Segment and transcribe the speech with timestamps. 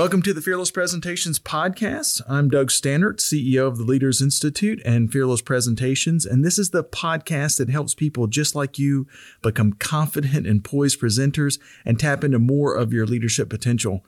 [0.00, 2.22] Welcome to the Fearless Presentations podcast.
[2.26, 6.82] I'm Doug Stannard, CEO of the Leaders Institute and Fearless Presentations, and this is the
[6.82, 9.06] podcast that helps people just like you
[9.42, 14.02] become confident and poised presenters and tap into more of your leadership potential.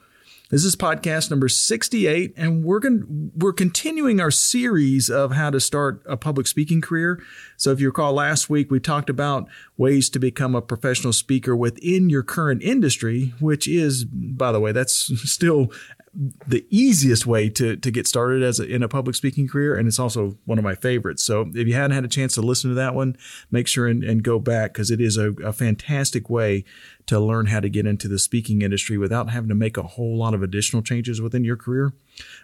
[0.53, 5.59] This is podcast number 68 and we're going we're continuing our series of how to
[5.59, 7.23] start a public speaking career.
[7.57, 9.49] So if you recall last week we talked about
[9.79, 14.73] ways to become a professional speaker within your current industry, which is by the way
[14.73, 15.73] that's still
[16.15, 19.89] the easiest way to to get started as a, in a public speaking career, and
[19.89, 21.25] it's also one of my favorites.
[21.25, 23.17] So if you hadn't had a chance to listen to that one,
[23.51, 26.65] make sure and, and go back because it is a, a, fantastic way
[27.07, 30.19] to learn how to get into the speaking industry without having to make a whole
[30.19, 31.95] lot of additional changes within your career.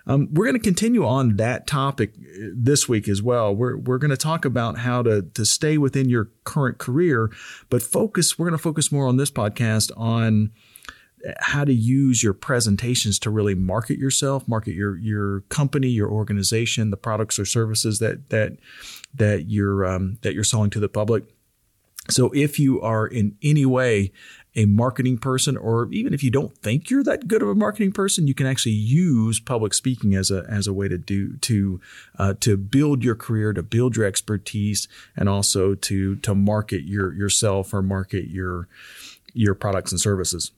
[0.07, 3.55] Um, we're going to continue on that topic uh, this week as well.
[3.55, 7.31] We're we're going to talk about how to to stay within your current career,
[7.69, 8.39] but focus.
[8.39, 10.53] We're going to focus more on this podcast on
[11.41, 16.91] how to use your presentations to really market yourself, market your your company, your organization,
[16.91, 18.57] the products or services that that
[19.15, 21.25] that you're um, that you're selling to the public.
[22.11, 24.13] So if you are in any way
[24.57, 27.93] a marketing person, or even if you don't think you're that good of a marketing
[27.93, 31.81] person, you can actually use public speaking as a as a way to do to
[32.19, 37.13] uh, to build your career, to build your expertise, and also to to market your
[37.13, 38.69] yourself or market your
[39.35, 40.51] your products and services.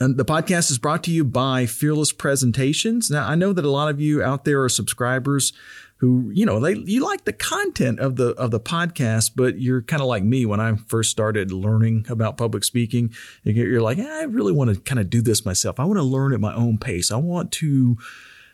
[0.00, 3.10] And the podcast is brought to you by Fearless Presentations.
[3.10, 5.52] Now, I know that a lot of you out there are subscribers
[5.96, 9.82] who, you know, they you like the content of the of the podcast, but you're
[9.82, 13.12] kind of like me when I first started learning about public speaking.
[13.42, 15.80] You're like, I really want to kind of do this myself.
[15.80, 17.10] I want to learn at my own pace.
[17.10, 17.98] I want to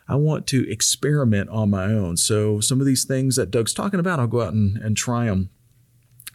[0.08, 2.16] I want to experiment on my own.
[2.16, 5.26] So some of these things that Doug's talking about, I'll go out and, and try
[5.26, 5.50] them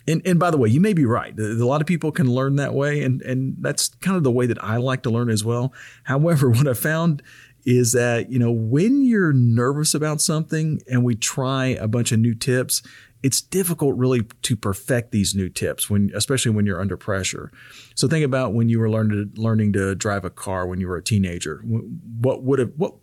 [0.09, 1.37] and, and by the way, you may be right.
[1.37, 4.47] A lot of people can learn that way, and, and that's kind of the way
[4.47, 5.71] that I like to learn as well.
[6.03, 7.21] However, what I found
[7.65, 12.19] is that, you know, when you're nervous about something and we try a bunch of
[12.19, 12.81] new tips,
[13.21, 17.51] it's difficult really to perfect these new tips when especially when you're under pressure.
[17.93, 20.87] So think about when you were learning to, learning to drive a car when you
[20.87, 21.61] were a teenager.
[21.65, 22.95] What would have what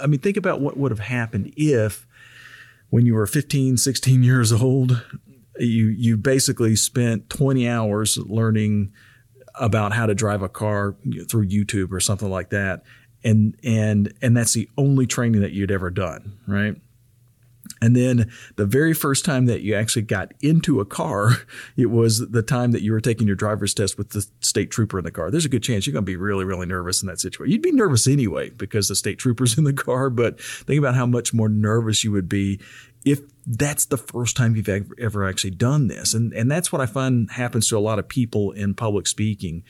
[0.00, 2.06] I mean think about what would have happened if
[2.90, 5.04] when you were 15, 16 years old,
[5.58, 8.92] you you basically spent 20 hours learning
[9.54, 10.96] about how to drive a car
[11.28, 12.82] through YouTube or something like that
[13.24, 16.76] and and and that's the only training that you'd ever done right
[17.82, 21.32] and then the very first time that you actually got into a car,
[21.76, 24.98] it was the time that you were taking your driver's test with the state trooper
[24.98, 25.30] in the car.
[25.30, 27.52] There's a good chance you're going to be really, really nervous in that situation.
[27.52, 31.06] You'd be nervous anyway because the state trooper's in the car, but think about how
[31.06, 32.60] much more nervous you would be
[33.04, 36.14] if that's the first time you've ever, actually done this.
[36.14, 39.62] And, and that's what I find happens to a lot of people in public speaking.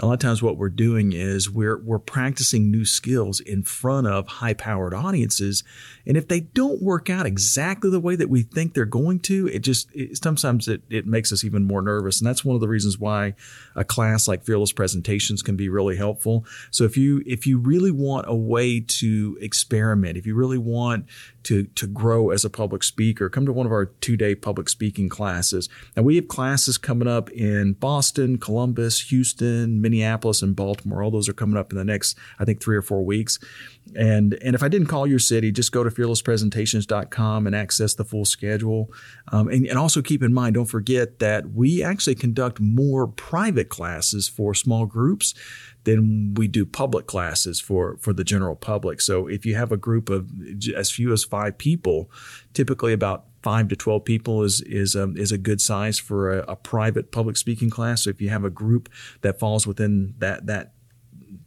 [0.00, 4.06] A lot of times what we're doing is we're, we're practicing new skills in front
[4.06, 5.64] of high powered audiences.
[6.06, 9.48] And if they don't work out exactly the way that we think they're going to,
[9.48, 12.20] it just, it, sometimes it, it makes us even more nervous.
[12.20, 13.34] And that's one of the reasons why
[13.74, 16.44] a class like Fearless Presentations can be really helpful.
[16.70, 21.06] So if you, if you really want a way to experiment, if you really want
[21.44, 24.68] to, to grow as a public speaker, come to one of our two day public
[24.68, 25.68] speaking classes.
[25.96, 31.02] And we have classes coming up in Boston, Columbus, Houston, Minneapolis, and Baltimore.
[31.02, 33.38] All those are coming up in the next, I think, three or four weeks.
[33.96, 38.04] And, and if I didn't call your city, just go to fearlesspresentations.com and access the
[38.04, 38.90] full schedule.
[39.32, 43.68] Um, and, and also keep in mind, don't forget that we actually conduct more private
[43.68, 45.34] classes for small groups
[45.84, 49.00] than we do public classes for for the general public.
[49.00, 50.30] So if you have a group of
[50.76, 52.10] as few as five people,
[52.52, 56.44] typically about five to twelve people is is um, is a good size for a,
[56.48, 58.04] a private public speaking class.
[58.04, 58.88] So if you have a group
[59.22, 60.72] that falls within that that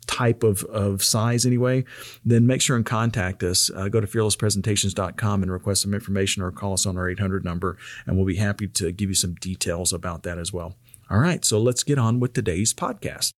[0.07, 1.83] type of, of size anyway,
[2.23, 3.71] then make sure and contact us.
[3.75, 7.77] Uh, go to fearlesspresentations.com and request some information or call us on our 800 number,
[8.05, 10.75] and we'll be happy to give you some details about that as well.
[11.09, 13.33] All right, so let's get on with today's podcast.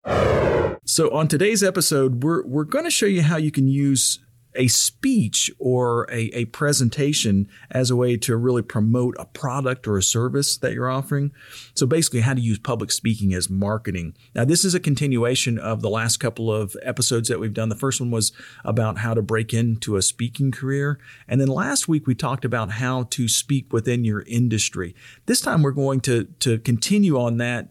[0.86, 4.20] So on today's episode, we're we're going to show you how you can use
[4.58, 9.98] a speech or a, a presentation as a way to really promote a product or
[9.98, 11.32] a service that you're offering.
[11.76, 14.16] So basically, how to use public speaking as marketing.
[14.36, 17.70] Now, this is a continuation of the last couple of episodes that we've done.
[17.70, 18.32] The first one was
[18.66, 21.00] about how to break into a speaking career.
[21.28, 24.96] And then last week, we talked about how to speak within your industry.
[25.28, 27.70] This time, we're going to, to continue on that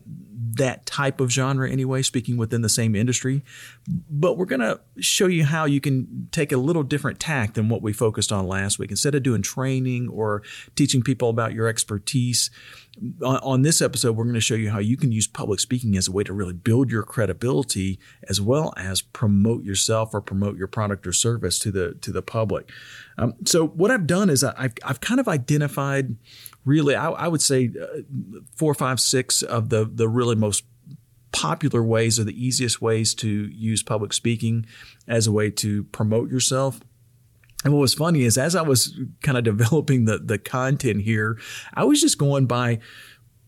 [0.56, 3.42] that type of genre anyway, speaking within the same industry.
[3.88, 7.68] But we're going to show you how you can take a little different tack than
[7.68, 8.90] what we focused on last week.
[8.90, 10.42] Instead of doing training or
[10.74, 12.50] teaching people about your expertise,
[13.22, 15.96] on, on this episode, we're going to show you how you can use public speaking
[15.96, 17.98] as a way to really build your credibility
[18.28, 22.22] as well as promote yourself or promote your product or service to the to the
[22.22, 22.70] public.
[23.18, 26.16] Um, so what I've done is I've, I've kind of identified
[26.66, 28.00] really, I, I would say uh,
[28.54, 30.64] four, five, six of the, the really most
[31.32, 34.66] popular ways or the easiest ways to use public speaking
[35.08, 36.80] as a way to promote yourself.
[37.64, 41.38] And what was funny is as I was kind of developing the, the content here,
[41.74, 42.80] I was just going by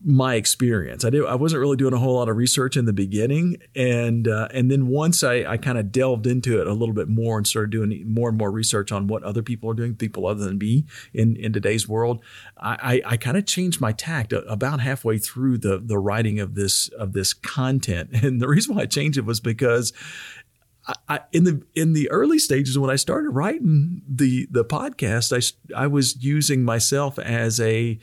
[0.03, 1.03] my experience.
[1.03, 1.25] I did.
[1.25, 4.71] I wasn't really doing a whole lot of research in the beginning, and uh, and
[4.71, 7.71] then once I, I kind of delved into it a little bit more and started
[7.71, 10.85] doing more and more research on what other people are doing, people other than me
[11.13, 12.23] in in today's world,
[12.57, 16.55] I I, I kind of changed my tact about halfway through the the writing of
[16.55, 19.93] this of this content, and the reason why I changed it was because.
[21.07, 25.31] I, in the in the early stages when I started writing the the podcast,
[25.75, 27.99] I I was using myself as a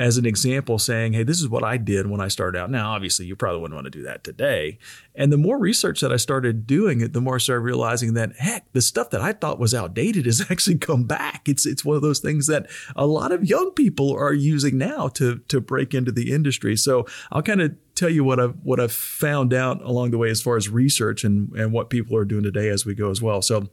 [0.00, 2.70] as an example saying, hey, this is what I did when I started out.
[2.70, 4.78] Now, obviously, you probably wouldn't want to do that today.
[5.14, 8.34] And the more research that I started doing it, the more I started realizing that,
[8.36, 11.50] heck, the stuff that I thought was outdated has actually come back.
[11.50, 15.08] It's, it's one of those things that a lot of young people are using now
[15.08, 16.76] to, to break into the industry.
[16.78, 20.30] So I'll kind of tell you what I've, what I've found out along the way
[20.30, 23.20] as far as research and, and what people are doing today as we go as
[23.20, 23.42] well.
[23.42, 23.68] So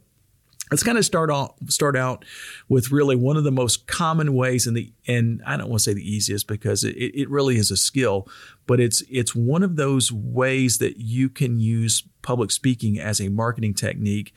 [0.70, 2.24] let's kind of start off start out
[2.68, 5.84] with really one of the most common ways and the and I don't want to
[5.84, 8.28] say the easiest because it, it really is a skill,
[8.66, 13.28] but it's it's one of those ways that you can use public speaking as a
[13.28, 14.34] marketing technique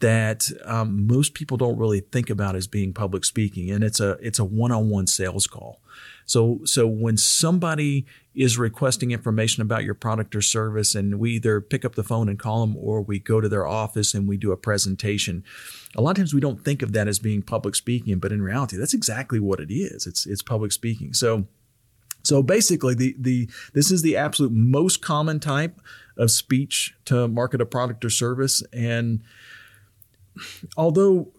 [0.00, 4.18] that um, most people don't really think about as being public speaking, and it's a
[4.20, 5.80] it's a one on one sales call.
[6.26, 11.60] So so when somebody is requesting information about your product or service, and we either
[11.60, 14.36] pick up the phone and call them, or we go to their office and we
[14.36, 15.44] do a presentation.
[15.96, 18.42] A lot of times we don't think of that as being public speaking, but in
[18.42, 20.06] reality, that's exactly what it is.
[20.06, 21.12] It's it's public speaking.
[21.14, 21.46] So.
[22.26, 25.78] So basically, the the this is the absolute most common type
[26.16, 29.20] of speech to market a product or service, and
[30.74, 31.34] although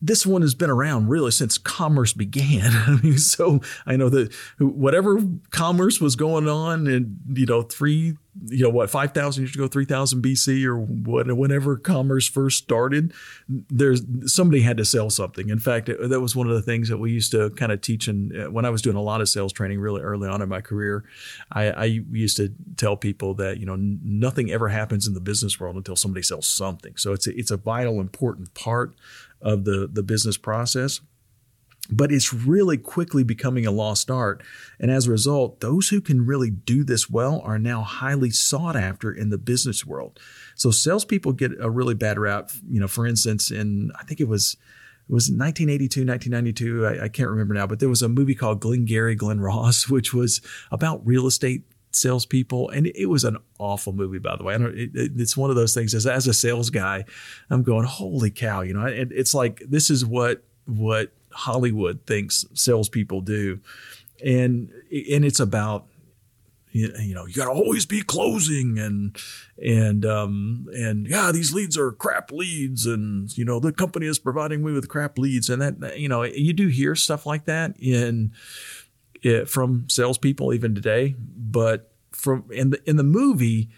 [0.00, 2.70] this one has been around really since commerce began.
[2.72, 5.20] I mean, so I know that whatever
[5.50, 8.16] commerce was going on in, you know, three,
[8.46, 13.12] you know, what, 5,000 years ago, 3,000 BC or whenever commerce first started,
[13.48, 15.48] there's somebody had to sell something.
[15.48, 17.80] In fact, it, that was one of the things that we used to kind of
[17.80, 18.08] teach.
[18.08, 20.60] And when I was doing a lot of sales training really early on in my
[20.60, 21.04] career,
[21.52, 25.58] I, I used to tell people that, you know, nothing ever happens in the business
[25.58, 26.96] world until somebody sells something.
[26.96, 28.94] So it's a, it's a vital, important part
[29.40, 31.00] of the, the business process.
[31.90, 34.42] But it's really quickly becoming a lost art.
[34.78, 38.76] And as a result, those who can really do this well are now highly sought
[38.76, 40.20] after in the business world.
[40.54, 42.50] So salespeople get a really bad rap.
[42.68, 44.56] You know, for instance, in I think it was
[45.08, 46.86] it was 1982, 1992.
[46.86, 50.12] I, I, can't remember now, but there was a movie called Glengarry Glen Ross, which
[50.12, 54.54] was about real estate salespeople, and it was an awful movie, by the way.
[54.54, 55.94] I It, it, it's one of those things.
[55.94, 57.04] As as a sales guy,
[57.48, 58.60] I'm going, holy cow!
[58.60, 63.60] You know, it, it's like this is what what Hollywood thinks salespeople do,
[64.24, 65.86] and and it's about
[66.70, 69.16] you know you got to always be closing and
[69.60, 74.18] and um and yeah these leads are crap leads and you know the company is
[74.18, 77.74] providing me with crap leads and that you know you do hear stuff like that
[77.80, 78.32] in
[79.22, 81.14] it, from salespeople even today.
[81.18, 83.68] But from in the in the movie,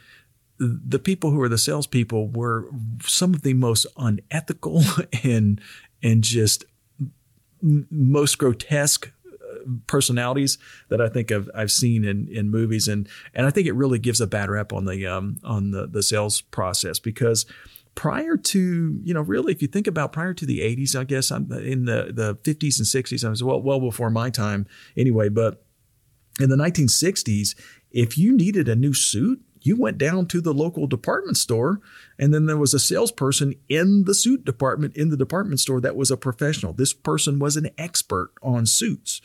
[0.58, 2.68] the people who were the salespeople were
[3.02, 4.82] some of the most unethical
[5.24, 5.60] and
[6.02, 6.64] and just
[7.62, 12.88] most grotesque uh, personalities that I think I've, I've seen in, in movies.
[12.88, 15.86] And and I think it really gives a bad rep on the um, on the
[15.86, 17.46] the sales process because
[17.94, 21.30] prior to, you know, really, if you think about prior to the 80s, I guess
[21.30, 25.28] I'm in the, the 50s and 60s, I was well, well before my time anyway,
[25.28, 25.64] but
[26.40, 27.54] in the 1960s,
[27.90, 31.80] if you needed a new suit, you went down to the local department store
[32.18, 35.96] and then there was a salesperson in the suit department in the department store that
[35.96, 36.72] was a professional.
[36.72, 39.20] This person was an expert on suits.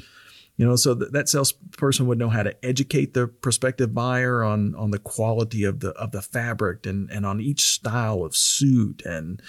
[0.57, 4.73] You know, so that, that salesperson would know how to educate the prospective buyer on
[4.75, 9.01] on the quality of the of the fabric and and on each style of suit
[9.05, 9.41] and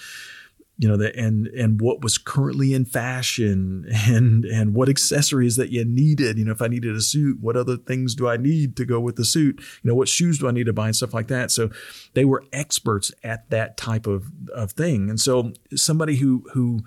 [0.79, 5.69] you know, the, and and what was currently in fashion, and and what accessories that
[5.69, 6.37] you needed.
[6.37, 8.99] You know, if I needed a suit, what other things do I need to go
[8.99, 9.59] with the suit?
[9.83, 11.51] You know, what shoes do I need to buy and stuff like that.
[11.51, 11.69] So
[12.13, 15.09] they were experts at that type of of thing.
[15.09, 16.81] And so somebody who who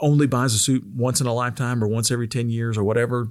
[0.00, 3.30] only buys a suit once in a lifetime or once every ten years or whatever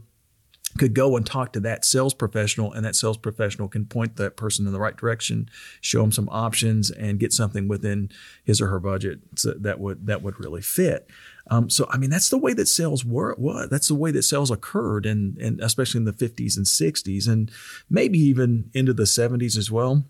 [0.77, 4.35] could go and talk to that sales professional and that sales professional can point that
[4.35, 5.49] person in the right direction
[5.81, 8.09] show them some options and get something within
[8.43, 11.09] his or her budget that would that would really fit.
[11.47, 13.35] Um, so i mean that's the way that sales were
[13.69, 17.51] that's the way that sales occurred and and especially in the 50s and 60s and
[17.89, 20.05] maybe even into the 70s as well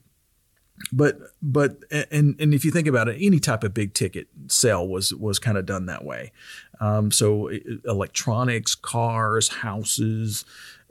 [0.92, 4.88] but but and and if you think about it, any type of big ticket sale
[4.88, 6.32] was was kind of done that way.
[6.80, 7.50] Um, so
[7.86, 10.46] electronics, cars, houses,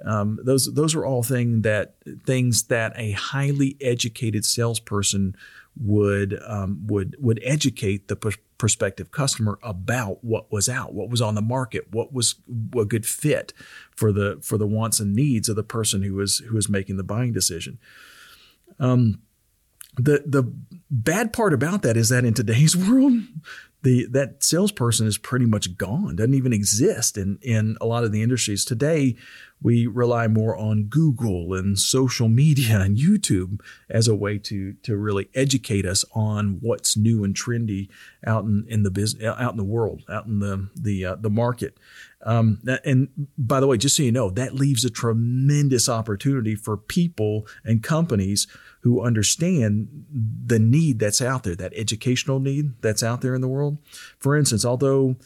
[0.04, 1.94] um, those those are all thing that
[2.24, 5.36] things that a highly educated salesperson
[5.80, 8.16] would um, would would educate the
[8.58, 12.36] prospective customer about what was out, what was on the market, what was
[12.78, 13.52] a good fit
[13.90, 16.96] for the for the wants and needs of the person who was who was making
[16.96, 17.78] the buying decision.
[18.78, 19.20] Um,
[19.96, 20.52] the the
[20.90, 23.14] bad part about that is that in today's world,
[23.82, 28.12] the that salesperson is pretty much gone, doesn't even exist in in a lot of
[28.12, 29.16] the industries today.
[29.60, 34.96] We rely more on Google and social media and YouTube as a way to to
[34.96, 37.88] really educate us on what's new and trendy
[38.26, 41.30] out in, in the business, out in the world, out in the the uh, the
[41.30, 41.78] market.
[42.24, 46.76] Um, and by the way, just so you know, that leaves a tremendous opportunity for
[46.76, 48.46] people and companies
[48.82, 49.88] who understand
[50.44, 53.78] the need that's out there, that educational need that's out there in the world.
[54.18, 55.16] For instance, although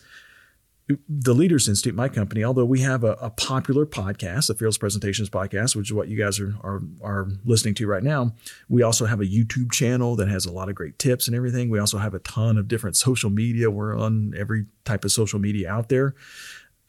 [1.08, 5.28] the Leaders Institute, my company, although we have a, a, popular podcast, the Fearless Presentations
[5.28, 8.34] podcast, which is what you guys are, are, are listening to right now,
[8.68, 11.70] we also have a YouTube channel that has a lot of great tips and everything.
[11.70, 13.70] We also have a ton of different social media.
[13.70, 16.14] We're on every type of social media out there.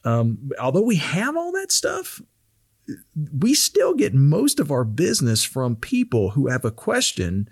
[0.04, 2.22] Um, although we have all that stuff,
[3.38, 7.48] we still get most of our business from people who have a question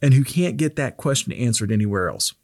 [0.00, 2.34] and who can't get that question answered anywhere else.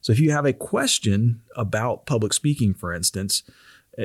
[0.00, 3.44] So if you have a question about public speaking, for instance,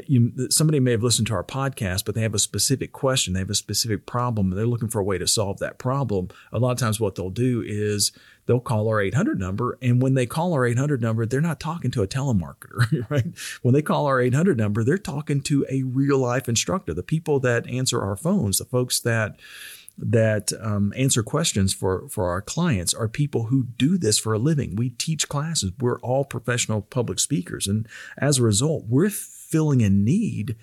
[0.06, 3.40] you, somebody may have listened to our podcast, but they have a specific question, they
[3.40, 6.28] have a specific problem, and they're looking for a way to solve that problem.
[6.52, 8.12] A lot of times, what they'll do is
[8.46, 11.92] they'll call our 800 number, and when they call our 800 number, they're not talking
[11.92, 13.28] to a telemarketer, right?
[13.62, 17.40] When they call our 800 number, they're talking to a real life instructor, the people
[17.42, 19.38] that answer our phones, the folks that
[20.00, 24.38] that um, answer questions for for our clients are people who do this for a
[24.38, 24.76] living.
[24.76, 25.72] We teach classes.
[25.80, 29.10] We're all professional public speakers, and as a result, we're
[29.50, 30.56] filling a need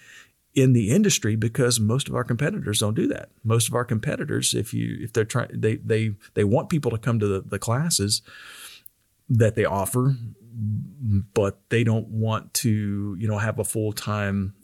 [0.54, 3.30] in the industry because most of our competitors don't do that.
[3.42, 6.98] Most of our competitors, if you if they're trying, they they they want people to
[6.98, 8.22] come to the, the classes
[9.28, 10.16] that they offer,
[11.34, 14.54] but they don't want to you know have a full time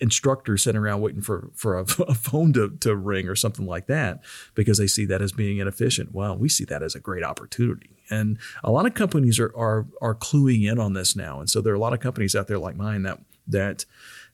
[0.00, 3.86] instructor sitting around waiting for for a, a, phone to, to ring or something like
[3.86, 4.20] that
[4.54, 6.12] because they see that as being inefficient.
[6.12, 9.86] Well, we see that as a great opportunity, and a lot of companies are are
[10.00, 11.40] are cluing in on this now.
[11.40, 13.84] And so there are a lot of companies out there like mine that that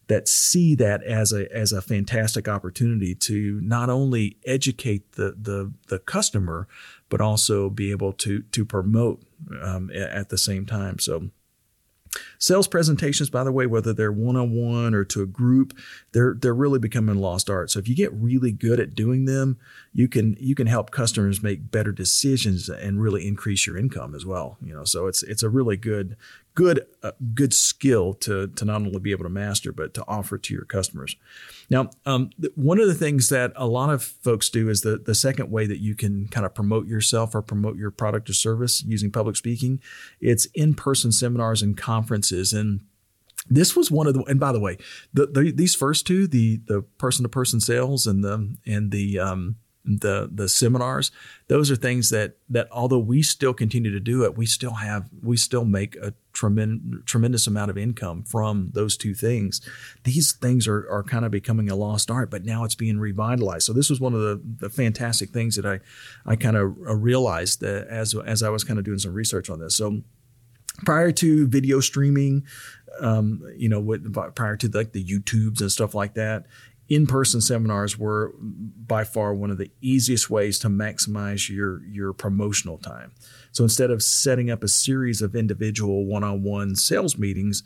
[0.08, 5.72] that see that as a as a fantastic opportunity to not only educate the the
[5.88, 6.66] the customer
[7.08, 9.22] but also be able to to promote
[9.62, 10.98] um, at the same time.
[10.98, 11.30] So
[12.38, 15.76] Sales presentations, by the way, whether they're one on one or to a group,
[16.12, 17.70] they're they're really becoming lost art.
[17.70, 19.58] So if you get really good at doing them,
[19.92, 24.24] you can you can help customers make better decisions and really increase your income as
[24.24, 24.56] well.
[24.62, 26.16] You know, so it's it's a really good
[26.58, 30.36] good uh, good skill to to not only be able to master but to offer
[30.36, 31.14] to your customers.
[31.70, 34.98] Now, um, th- one of the things that a lot of folks do is the
[34.98, 38.32] the second way that you can kind of promote yourself or promote your product or
[38.32, 39.80] service using public speaking.
[40.20, 42.80] It's in person seminars and conferences and
[43.48, 44.78] this was one of the and by the way
[45.14, 49.20] the, the these first two the the person to person sales and the and the
[49.20, 49.56] um,
[49.88, 51.10] the the seminars
[51.46, 55.08] those are things that that although we still continue to do it we still have
[55.22, 59.60] we still make a tremendous tremendous amount of income from those two things.
[60.04, 63.66] These things are are kind of becoming a lost art but now it's being revitalized.
[63.66, 65.80] So this was one of the, the fantastic things that I
[66.24, 69.50] I kind of uh, realized that as as I was kind of doing some research
[69.50, 69.74] on this.
[69.74, 70.02] So
[70.84, 72.44] prior to video streaming
[73.00, 73.82] um, you know,
[74.34, 76.46] prior to like the YouTubes and stuff like that,
[76.88, 82.78] in-person seminars were by far one of the easiest ways to maximize your your promotional
[82.78, 83.12] time.
[83.52, 87.62] So instead of setting up a series of individual one-on-one sales meetings,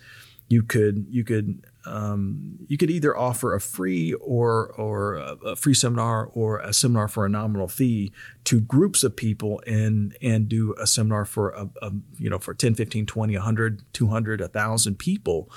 [0.49, 5.75] you could you could um, you could either offer a free or or a free
[5.75, 8.12] seminar or a seminar for a nominal fee
[8.45, 12.55] to groups of people and and do a seminar for a, a you know for
[12.55, 15.50] 10 15 20 100 200 1000 people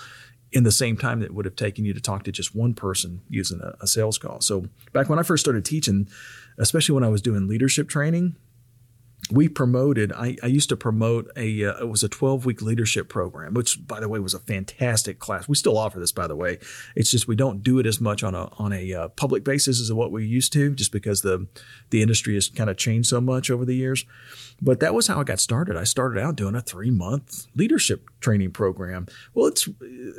[0.56, 3.22] in the same time that would have taken you to talk to just one person
[3.30, 4.40] using a, a sales call.
[4.42, 6.08] So back when i first started teaching
[6.58, 8.36] especially when i was doing leadership training
[9.32, 13.10] we promoted I, I, used to promote a uh, it was a 12 week leadership
[13.10, 15.48] program which by the way was a fantastic class.
[15.48, 16.60] We still offer this by the way.
[16.96, 19.82] It's just we don't do it as much on a on a uh, public basis
[19.82, 21.48] as what we used to just because the
[21.90, 24.06] the industry has kind of changed so much over the years.
[24.62, 25.76] But that was how I got started.
[25.76, 29.08] I started out doing a 3 month leadership training program.
[29.34, 29.68] Well it's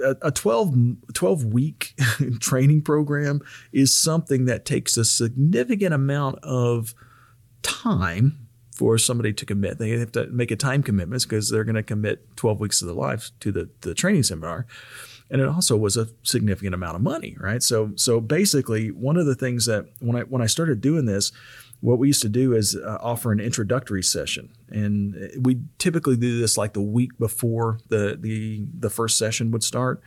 [0.05, 0.75] a, a 12
[1.13, 1.95] 12 week
[2.41, 3.41] training program
[3.73, 6.95] is something that takes a significant amount of
[7.63, 8.46] time
[8.77, 9.79] for somebody to commit.
[9.79, 12.89] They have to make a time commitment because they're going to commit 12 weeks of
[12.89, 14.67] their lives to the, the training seminar.
[15.31, 17.63] And it also was a significant amount of money, right?
[17.63, 21.33] So, so basically, one of the things that when I when I started doing this,
[21.81, 26.39] what we used to do is uh, offer an introductory session, and we typically do
[26.39, 30.01] this like the week before the the the first session would start,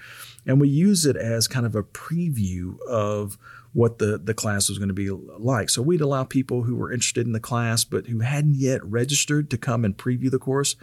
[0.45, 3.38] and we use it as kind of a preview of
[3.73, 5.69] what the, the class was going to be like.
[5.69, 9.49] So we'd allow people who were interested in the class but who hadn't yet registered
[9.51, 10.75] to come and preview the course.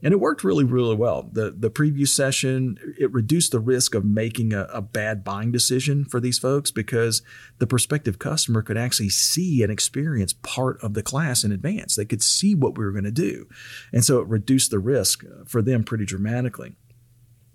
[0.00, 1.28] And it worked really, really well.
[1.32, 6.04] The the preview session, it reduced the risk of making a, a bad buying decision
[6.04, 7.20] for these folks because
[7.58, 11.96] the prospective customer could actually see and experience part of the class in advance.
[11.96, 13.48] They could see what we were going to do.
[13.92, 16.76] And so it reduced the risk for them pretty dramatically.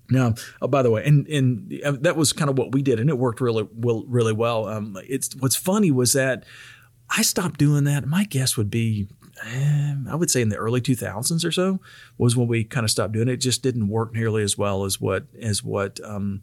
[0.10, 3.00] Now, oh, by the way, and and uh, that was kind of what we did,
[3.00, 4.68] and it worked really well, really well.
[4.68, 6.44] Um, it's what's funny was that
[7.10, 8.06] I stopped doing that.
[8.06, 9.08] My guess would be,
[9.46, 11.80] eh, I would say, in the early 2000s or so
[12.18, 13.34] was when we kind of stopped doing it.
[13.34, 16.42] It just didn't work nearly as well as what as what um,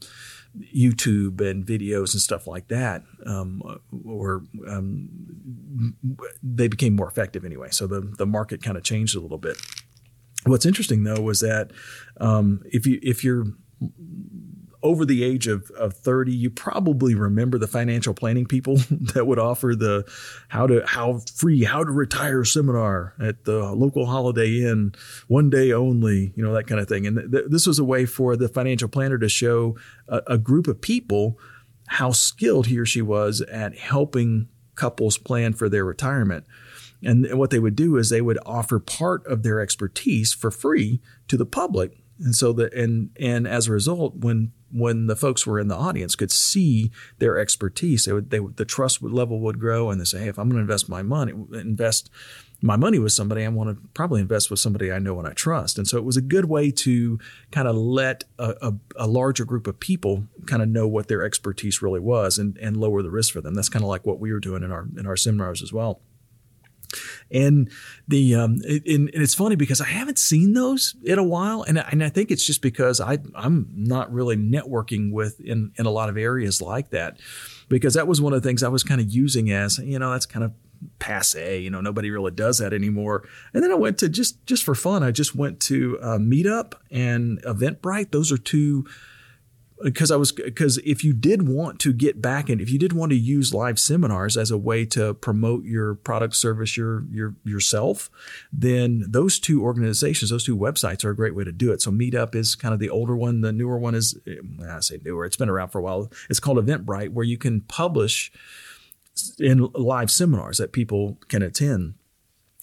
[0.74, 3.62] YouTube and videos and stuff like that um,
[4.04, 5.96] or um,
[6.42, 7.68] they became more effective anyway.
[7.70, 9.56] So the the market kind of changed a little bit.
[10.46, 11.72] What's interesting though was that
[12.20, 13.46] um, if you if you're
[14.82, 18.76] over the age of, of 30 you probably remember the financial planning people
[19.14, 20.10] that would offer the
[20.48, 24.94] how to how free how to retire seminar at the local holiday inn
[25.28, 27.06] one day only you know that kind of thing.
[27.06, 29.76] And th- this was a way for the financial planner to show
[30.08, 31.38] a, a group of people
[31.88, 36.46] how skilled he or she was at helping couples plan for their retirement
[37.02, 41.00] and what they would do is they would offer part of their expertise for free
[41.28, 41.98] to the public.
[42.18, 45.76] And so that and and as a result, when when the folks were in the
[45.76, 50.04] audience could see their expertise, they would they the trust level would grow, and they
[50.04, 52.10] say, hey, if I'm going to invest my money, invest
[52.62, 55.32] my money with somebody, I want to probably invest with somebody I know and I
[55.32, 55.78] trust.
[55.78, 57.18] And so it was a good way to
[57.50, 61.22] kind of let a, a, a larger group of people kind of know what their
[61.22, 63.54] expertise really was and, and lower the risk for them.
[63.54, 66.02] That's kind of like what we were doing in our in our seminars as well.
[67.30, 67.70] And
[68.08, 71.78] the um, it, and it's funny because I haven't seen those in a while, and
[71.78, 75.90] and I think it's just because I I'm not really networking with in in a
[75.90, 77.18] lot of areas like that,
[77.68, 80.10] because that was one of the things I was kind of using as you know
[80.10, 80.52] that's kind of
[80.98, 81.60] passe.
[81.60, 83.28] You know, nobody really does that anymore.
[83.54, 85.02] And then I went to just just for fun.
[85.02, 88.10] I just went to uh, Meetup and Eventbrite.
[88.10, 88.86] Those are two
[89.82, 92.92] because I was because if you did want to get back and if you did
[92.92, 97.34] want to use live seminars as a way to promote your product service your your
[97.44, 98.10] yourself,
[98.52, 101.80] then those two organizations, those two websites are a great way to do it.
[101.80, 103.40] So Meetup is kind of the older one.
[103.40, 104.36] The newer one is eh,
[104.68, 105.24] I say newer.
[105.24, 106.10] It's been around for a while.
[106.28, 108.32] It's called Eventbrite, where you can publish
[109.38, 111.94] in live seminars that people can attend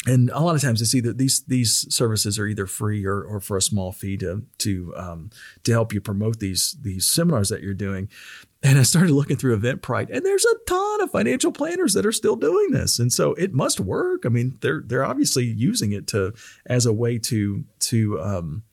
[0.07, 3.41] and a lot of times it's either these these services are either free or, or
[3.41, 5.29] for a small fee to to um,
[5.63, 8.09] to help you promote these these seminars that you're doing.
[8.63, 12.11] And I started looking through Eventbrite, and there's a ton of financial planners that are
[12.13, 14.25] still doing this, and so it must work.
[14.25, 16.33] I mean, they're they're obviously using it to
[16.65, 18.63] as a way to to um,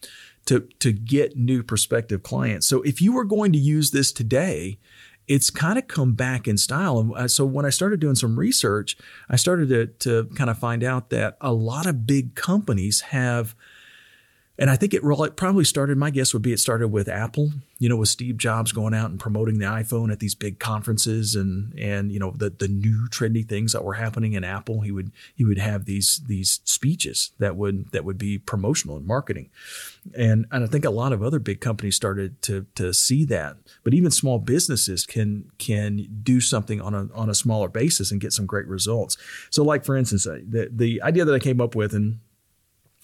[0.47, 2.69] to to get new prospective clients.
[2.69, 4.79] So if you were going to use this today,
[5.27, 6.99] it's kind of come back in style.
[6.99, 8.97] And uh, so when I started doing some research,
[9.29, 13.55] I started to, to kind of find out that a lot of big companies have
[14.57, 17.51] and I think it really, probably started, my guess would be it started with Apple,
[17.81, 21.35] you know, with Steve Jobs going out and promoting the iPhone at these big conferences
[21.35, 24.83] and, and, you know, the, the new trendy things that were happening in Apple.
[24.83, 29.07] He would, he would have these, these speeches that would, that would be promotional and
[29.07, 29.51] marketing.
[30.17, 33.57] And, and I think a lot of other big companies started to, to see that,
[33.83, 38.21] but even small businesses can, can do something on a, on a smaller basis and
[38.21, 39.17] get some great results.
[39.51, 42.21] So like, for instance, uh, the, the idea that I came up with and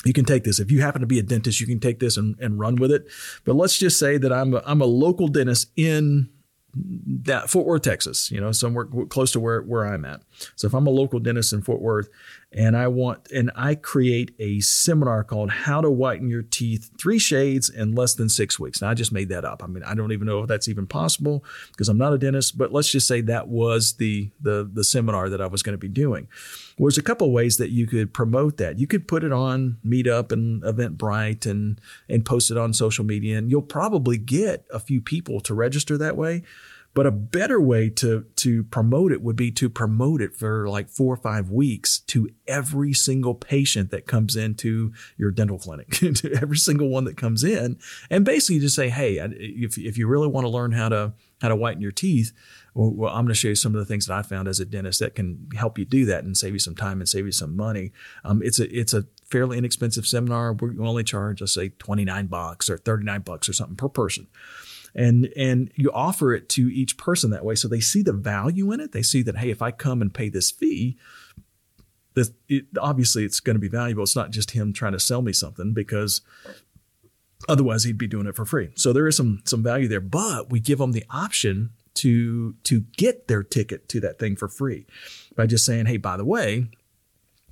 [0.05, 0.59] you can take this.
[0.59, 2.91] If you happen to be a dentist, you can take this and, and run with
[2.91, 3.07] it.
[3.45, 6.31] But let's just say that I'm a, I'm a local dentist in
[6.75, 10.23] that Fort Worth, Texas, you know, somewhere close to where, where I'm at.
[10.57, 12.09] So if I'm a local dentist in Fort Worth
[12.53, 17.19] and I want, and I create a seminar called How to Whiten Your Teeth Three
[17.19, 18.83] Shades in Less Than Six Weeks.
[18.83, 19.63] Now I just made that up.
[19.63, 22.59] I mean, I don't even know if that's even possible because I'm not a dentist,
[22.59, 25.79] but let's just say that was the, the, the seminar that I was going to
[25.79, 26.27] be doing.
[26.77, 28.81] Well, there's a couple ways that you could promote that.
[28.81, 33.39] You could put it on Meetup and Eventbrite and, and post it on social media
[33.39, 36.43] and you'll probably get a few people to register that way.
[36.93, 40.89] But a better way to to promote it would be to promote it for like
[40.89, 46.33] four or five weeks to every single patient that comes into your dental clinic, to
[46.35, 47.79] every single one that comes in,
[48.11, 51.49] and basically just say, hey, if if you really want to learn how to how
[51.49, 52.33] to whiten your teeth,
[52.75, 54.65] well, I'm going to show you some of the things that I found as a
[54.65, 57.33] dentist that can help you do that and save you some time and save you
[57.33, 57.93] some money.
[58.25, 60.53] Um, it's a it's a fairly inexpensive seminar.
[60.55, 64.27] We only charge, let's say, 29 bucks or 39 bucks or something per person
[64.95, 68.73] and and you offer it to each person that way so they see the value
[68.73, 70.97] in it they see that hey if i come and pay this fee
[72.15, 75.23] this it, obviously it's going to be valuable it's not just him trying to sell
[75.23, 76.21] me something because
[77.49, 80.51] otherwise he'd be doing it for free so there is some some value there but
[80.51, 84.87] we give them the option to to get their ticket to that thing for free
[85.37, 86.69] by just saying hey by the way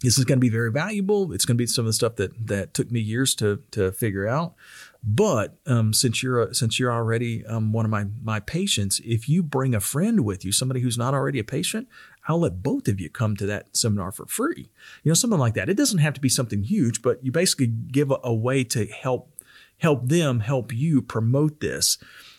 [0.01, 1.33] this is going to be very valuable.
[1.33, 3.93] It's going to be some of the stuff that that took me years to to
[3.93, 4.55] figure out.
[5.03, 9.29] But um, since you're a, since you're already um, one of my my patients, if
[9.29, 11.89] you bring a friend with you, somebody who's not already a patient,
[12.27, 14.71] I'll let both of you come to that seminar for free.
[15.03, 15.69] You know, something like that.
[15.69, 18.87] It doesn't have to be something huge, but you basically give a, a way to
[18.87, 19.33] help
[19.79, 21.99] help them help you promote this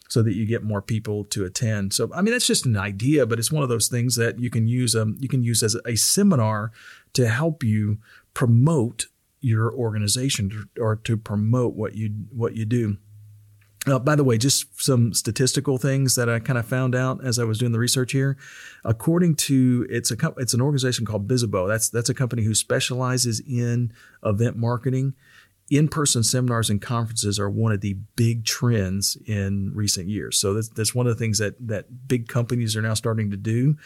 [0.10, 1.94] so that you get more people to attend.
[1.94, 4.50] So I mean that's just an idea, but it's one of those things that you
[4.50, 6.72] can use um you can use as a seminar
[7.14, 8.00] to help you
[8.34, 9.08] promote
[9.42, 12.98] your organization or to promote what you what you do.
[13.88, 17.40] Uh, by the way, just some statistical things that I kind of found out as
[17.40, 18.38] I was doing the research here.
[18.84, 21.68] According to it's a it's an organization called Bizzabo.
[21.68, 25.14] That's that's a company who specializes in event marketing
[25.70, 30.38] in-person seminars and conferences are one of the big trends in recent years.
[30.38, 33.38] So that's, that's one of the things that that big companies are now starting to
[33.38, 33.78] do.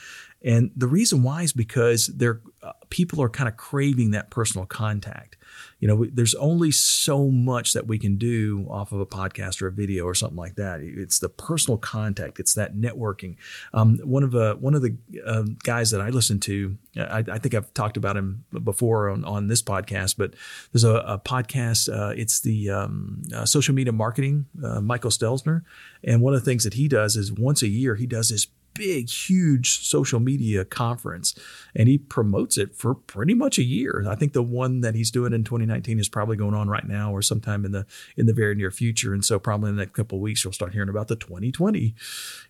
[0.44, 4.66] And the reason why is because they're uh, people are kind of craving that personal
[4.66, 5.38] contact
[5.80, 9.68] you know, there's only so much that we can do off of a podcast or
[9.68, 10.80] a video or something like that.
[10.82, 12.40] It's the personal contact.
[12.40, 13.36] It's that networking.
[13.74, 17.38] Um, one of the one of the uh, guys that I listen to, I, I,
[17.38, 20.36] think I've talked about him before on, on this podcast, but
[20.72, 21.94] there's a, a podcast.
[21.94, 25.64] Uh, it's the um, uh, social media marketing, uh, Michael Stelzner,
[26.04, 28.48] and one of the things that he does is once a year he does this
[28.74, 31.36] big, huge social media conference,
[31.76, 34.06] and he promotes it for pretty much a year.
[34.08, 37.12] I think the one that he's doing in 2019 is probably going on right now,
[37.12, 37.86] or sometime in the
[38.18, 39.14] in the very near future.
[39.14, 41.96] And so, probably in the next couple weeks, you'll start hearing about the 2020,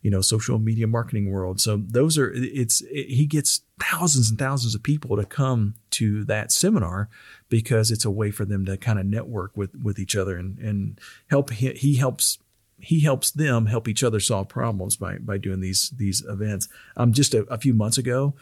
[0.02, 1.60] you know, social media marketing world.
[1.60, 6.24] So those are it's it, he gets thousands and thousands of people to come to
[6.26, 7.10] that seminar
[7.50, 10.58] because it's a way for them to kind of network with with each other and
[10.60, 12.38] and help he, he helps
[12.84, 16.68] he helps them help each other solve problems by by doing these these events.
[16.98, 18.36] Um, just a, a few months ago,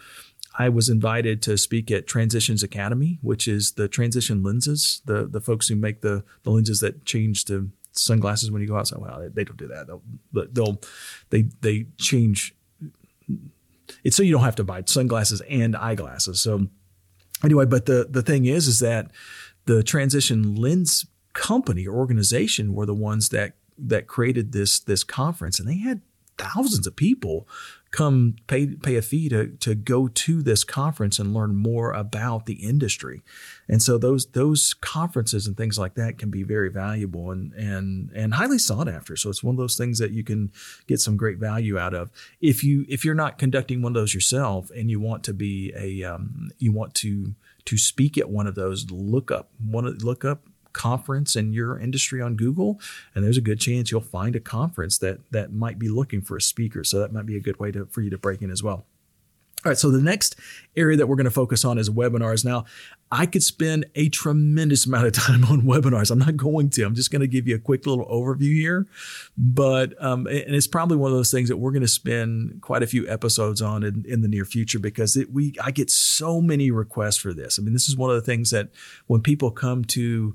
[0.58, 5.40] I was invited to speak at Transitions Academy, which is the transition lenses, the the
[5.40, 8.98] folks who make the the lenses that change to sunglasses when you go outside.
[8.98, 9.86] Well, they, don't do that.
[9.86, 10.80] They'll, they'll
[11.30, 12.54] they they change.
[14.02, 16.42] It's so you don't have to buy sunglasses and eyeglasses.
[16.42, 16.66] So
[17.44, 19.12] anyway, but the the thing is, is that
[19.66, 25.58] the transition lens company or organization were the ones that that created this this conference,
[25.58, 26.02] and they had
[26.38, 27.46] thousands of people
[27.90, 32.46] come pay pay a fee to to go to this conference and learn more about
[32.46, 33.22] the industry.
[33.68, 38.10] And so those those conferences and things like that can be very valuable and and
[38.14, 39.14] and highly sought after.
[39.14, 40.50] So it's one of those things that you can
[40.86, 42.10] get some great value out of.
[42.40, 45.72] If you if you're not conducting one of those yourself and you want to be
[45.76, 47.34] a um, you want to
[47.66, 52.20] to speak at one of those, look up one look up conference in your industry
[52.20, 52.80] on Google,
[53.14, 56.36] and there's a good chance you'll find a conference that that might be looking for
[56.36, 56.84] a speaker.
[56.84, 58.84] So that might be a good way to, for you to break in as well.
[59.64, 60.34] All right, so the next
[60.76, 62.44] area that we're going to focus on is webinars.
[62.44, 62.64] Now,
[63.12, 66.10] I could spend a tremendous amount of time on webinars.
[66.10, 66.82] I'm not going to.
[66.82, 68.88] I'm just going to give you a quick little overview here.
[69.38, 72.82] But, um, and it's probably one of those things that we're going to spend quite
[72.82, 76.40] a few episodes on in, in the near future because it, we, I get so
[76.40, 77.56] many requests for this.
[77.56, 78.70] I mean, this is one of the things that
[79.06, 80.34] when people come to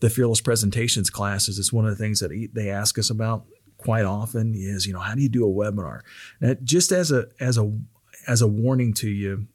[0.00, 3.44] the fearless presentations classes, it's one of the things that they ask us about
[3.78, 6.00] quite often is, you know, how do you do a webinar?
[6.40, 7.72] Now, just as a as a
[8.26, 9.46] as a warning to you,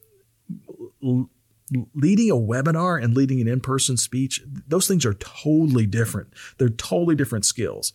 [1.94, 6.34] leading a webinar and leading an in-person speech, those things are totally different.
[6.58, 7.94] They're totally different skills.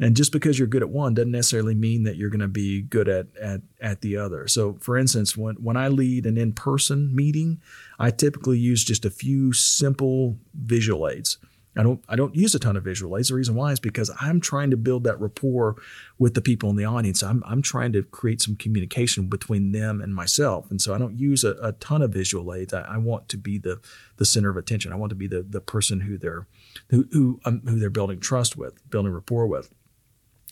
[0.00, 2.82] And just because you're good at one doesn't necessarily mean that you're going to be
[2.82, 4.48] good at, at, at the other.
[4.48, 7.60] So, for instance, when, when I lead an in person meeting,
[7.98, 11.38] I typically use just a few simple visual aids.
[11.76, 13.28] I don't I don't use a ton of visual aids.
[13.28, 15.76] The reason why is because I'm trying to build that rapport
[16.18, 17.22] with the people in the audience.
[17.22, 20.70] I'm I'm trying to create some communication between them and myself.
[20.70, 22.72] And so I don't use a, a ton of visual aids.
[22.72, 23.80] I, I, want to be the
[24.16, 24.92] the center of attention.
[24.92, 26.46] I want to be the the person who they're
[26.90, 29.72] who who, um, who they're building trust with, building rapport with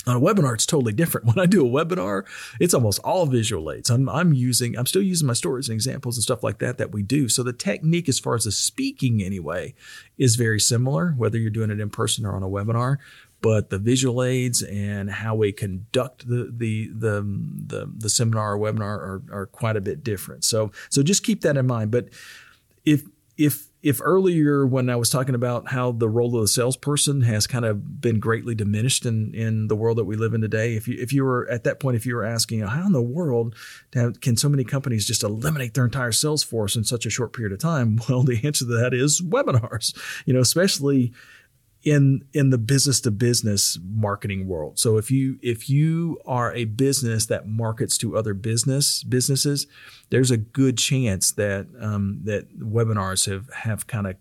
[0.06, 1.26] on a webinar, it's totally different.
[1.32, 2.24] When I do a webinar,
[2.60, 3.88] it's almost all visual aids.
[3.88, 6.92] I'm, I'm using, I'm still using my stories and examples and stuff like that that
[6.92, 7.28] we do.
[7.28, 9.74] So the technique, as far as the speaking anyway,
[10.18, 12.98] is very similar, whether you're doing it in person or on a webinar.
[13.40, 17.22] But the visual aids and how we conduct the the the
[17.66, 20.44] the, the seminar or webinar are, are quite a bit different.
[20.44, 21.90] So so just keep that in mind.
[21.90, 22.10] But
[22.84, 23.02] if
[23.36, 27.48] if if earlier when I was talking about how the role of the salesperson has
[27.48, 30.86] kind of been greatly diminished in, in the world that we live in today, if
[30.86, 33.56] you if you were at that point, if you were asking how in the world
[33.90, 37.52] can so many companies just eliminate their entire sales force in such a short period
[37.52, 39.96] of time, well, the answer to that is webinars.
[40.26, 41.12] You know, especially
[41.84, 44.78] in in the business to business marketing world.
[44.78, 49.66] So if you if you are a business that markets to other business businesses,
[50.10, 54.16] there's a good chance that um, that webinars have have kind of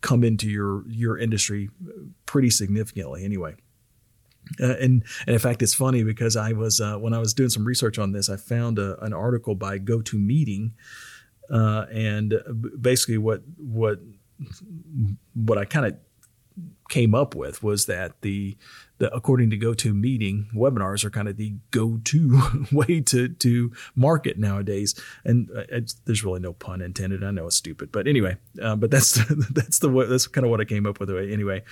[0.00, 1.70] come into your your industry
[2.26, 3.54] pretty significantly anyway.
[4.60, 7.48] Uh, and, and in fact, it's funny because I was uh, when I was doing
[7.48, 10.72] some research on this, I found a, an article by GoToMeeting,
[11.50, 12.34] uh, and
[12.80, 13.98] basically what what
[15.34, 15.96] what I kind of
[16.88, 18.56] came up with was that the,
[18.98, 24.94] the according to GoToMeeting, webinars are kind of the go-to way to to market nowadays.
[25.24, 27.24] And uh, there's really no pun intended.
[27.24, 29.12] I know it's stupid, but anyway, uh, but that's
[29.50, 31.62] that's the that's kind of what I came up with anyway.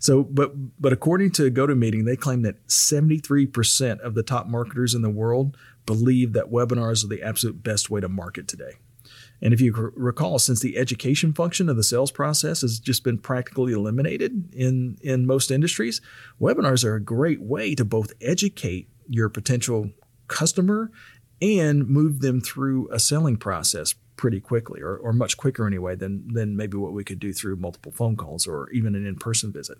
[0.00, 5.02] So, but but according to GoToMeeting, they claim that 73% of the top marketers in
[5.02, 8.78] the world believe that webinars are the absolute best way to market today.
[9.42, 13.18] And if you recall, since the education function of the sales process has just been
[13.18, 16.00] practically eliminated in, in most industries,
[16.40, 19.90] webinars are a great way to both educate your potential
[20.28, 20.92] customer
[21.42, 26.32] and move them through a selling process pretty quickly or, or much quicker anyway than,
[26.32, 29.78] than maybe what we could do through multiple phone calls or even an in-person visit.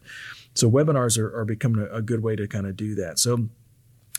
[0.55, 3.21] So webinars are, are becoming a, a good way to kind of do that.
[3.21, 3.49] So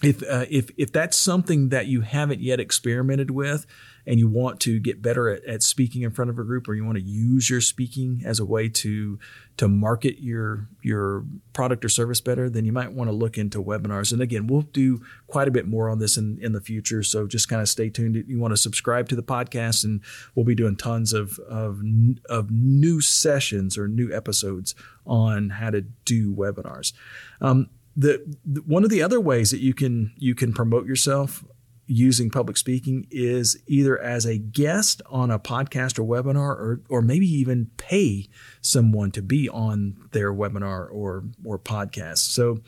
[0.03, 3.65] if uh, if if that's something that you haven't yet experimented with
[4.05, 6.75] and you want to get better at, at, speaking in front of a group or
[6.75, 9.17] you want to use your speaking as a way to
[9.55, 13.63] to market your your product or service better then you might want to look into
[13.63, 14.11] webinars.
[14.11, 17.25] And again we'll do quite a bit more on this in, in the future so
[17.25, 18.21] just kind of stay tuned.
[18.27, 20.01] You want to subscribe to the podcast and
[20.35, 21.81] we'll be doing tons of of,
[22.29, 26.91] of new sessions or new episodes on how to do webinars.
[27.39, 31.43] Um, the, the, one of the other ways that you can you can promote yourself
[31.85, 37.01] using public speaking is either as a guest on a podcast or webinar or or
[37.01, 38.27] maybe even pay
[38.61, 42.19] someone to be on their webinar or or podcast.
[42.19, 42.61] So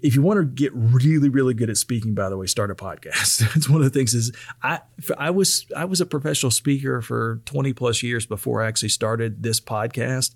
[0.00, 2.74] if you want to get really really good at speaking by the way start a
[2.74, 4.80] podcast it's one of the things is i
[5.18, 9.42] i was i was a professional speaker for 20 plus years before i actually started
[9.42, 10.34] this podcast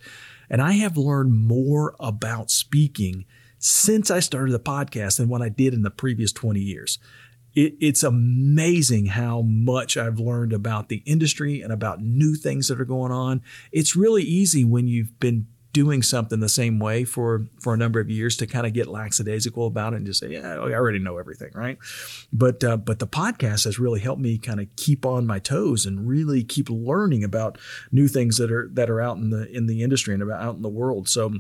[0.50, 3.24] and i have learned more about speaking
[3.62, 6.98] since I started the podcast than what I did in the previous 20 years.
[7.54, 12.80] It, it's amazing how much I've learned about the industry and about new things that
[12.80, 13.40] are going on.
[13.70, 18.00] It's really easy when you've been doing something the same way for for a number
[18.00, 20.98] of years to kind of get lackadaisical about it and just say, yeah, I already
[20.98, 21.78] know everything, right?
[22.32, 25.86] But uh, but the podcast has really helped me kind of keep on my toes
[25.86, 27.58] and really keep learning about
[27.90, 30.56] new things that are that are out in the in the industry and about out
[30.56, 31.08] in the world.
[31.08, 31.32] So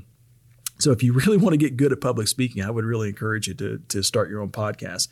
[0.82, 3.48] so if you really want to get good at public speaking, I would really encourage
[3.48, 5.08] you to, to start your own podcast.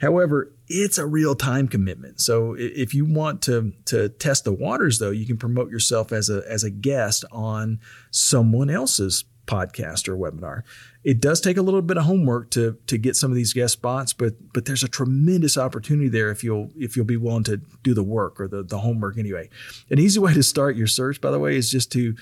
[0.00, 2.20] However, it's a real time commitment.
[2.20, 6.28] So if you want to, to test the waters though, you can promote yourself as
[6.28, 10.62] a, as a guest on someone else's podcast or webinar.
[11.02, 13.74] It does take a little bit of homework to to get some of these guest
[13.74, 17.58] spots, but but there's a tremendous opportunity there if you'll if you'll be willing to
[17.82, 19.50] do the work or the, the homework anyway.
[19.90, 22.16] An easy way to start your search, by the way, is just to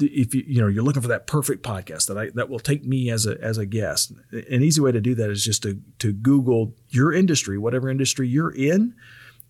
[0.00, 2.84] if you you know you're looking for that perfect podcast that I that will take
[2.84, 5.80] me as a as a guest, an easy way to do that is just to
[5.98, 8.94] to Google your industry, whatever industry you're in,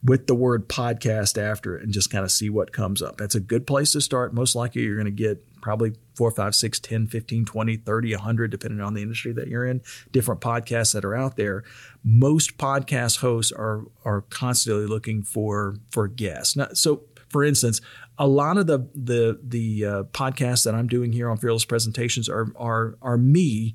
[0.02, 3.18] with the word podcast after it, and just kind of see what comes up.
[3.18, 4.34] That's a good place to start.
[4.34, 8.50] Most likely, you're going to get probably four, five, six, 10, 15, 20, 30, 100,
[8.50, 11.62] depending on the industry that you're in, different podcasts that are out there.
[12.02, 16.56] Most podcast hosts are are constantly looking for for guests.
[16.74, 17.80] So for instance,
[18.18, 22.28] a lot of the the the uh, podcasts that I'm doing here on Fearless Presentations
[22.28, 23.74] are are are me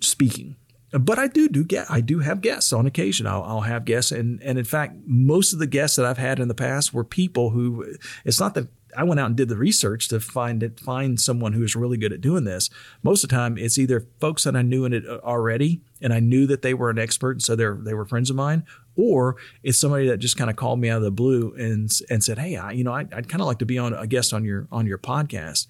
[0.00, 0.56] speaking.
[0.92, 3.26] But I do do get I do have guests on occasion.
[3.26, 6.38] I'll, I'll have guests, and and in fact, most of the guests that I've had
[6.38, 7.84] in the past were people who.
[8.24, 11.52] It's not that I went out and did the research to find it, find someone
[11.52, 12.70] who is really good at doing this.
[13.02, 16.12] Most of the time, it's either folks that I knew in it uh, already, and
[16.12, 18.64] I knew that they were an expert, so they they were friends of mine,
[18.96, 22.24] or it's somebody that just kind of called me out of the blue and and
[22.24, 24.32] said, "Hey, I, you know, I, would kind of like to be on a guest
[24.32, 25.66] on your on your podcast."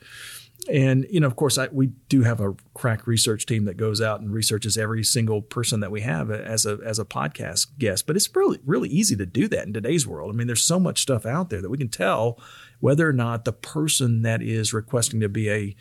[0.68, 4.00] And you know, of course, I, we do have a crack research team that goes
[4.00, 8.06] out and researches every single person that we have as a as a podcast guest.
[8.06, 10.32] But it's really really easy to do that in today's world.
[10.32, 12.40] I mean, there's so much stuff out there that we can tell
[12.80, 15.76] whether or not the person that is requesting to be a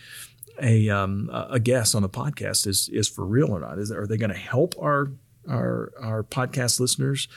[0.62, 3.80] a um, a guest on the podcast is is for real or not.
[3.80, 5.12] Is are they going to help our
[5.50, 7.28] our our podcast listeners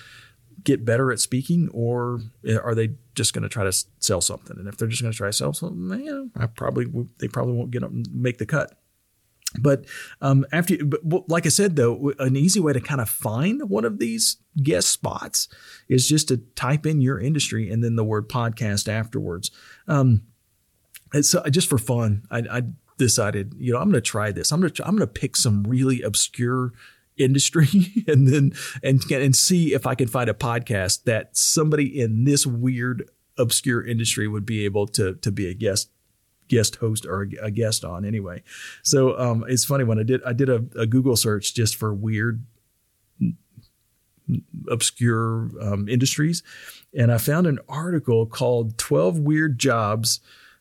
[0.64, 2.20] get better at speaking, or
[2.62, 4.56] are they just going to try to sell something?
[4.58, 6.86] And if they're just going to try to sell something, yeah, I probably
[7.18, 8.78] they probably won't get up make the cut.
[9.58, 9.86] But
[10.20, 13.84] um, after, but like I said, though, an easy way to kind of find one
[13.84, 15.48] of these guest spots
[15.88, 19.50] is just to type in your industry and then the word podcast afterwards.
[19.86, 20.22] Um,
[21.14, 22.24] it's uh, just for fun.
[22.30, 22.62] I, I
[22.98, 24.52] decided, you know, I'm going to try this.
[24.52, 26.72] I'm going to I'm going to pick some really obscure
[27.16, 27.68] industry
[28.06, 32.46] and then and and see if I can find a podcast that somebody in this
[32.46, 35.90] weird obscure industry would be able to to be a guest
[36.48, 38.42] guest host or a, guest on anyway.
[38.82, 41.94] So um, it's funny when I did I did a, a Google search just for
[41.94, 42.44] weird
[44.70, 46.42] obscure um, industries
[46.94, 50.20] and I found an article called 12 weird jobs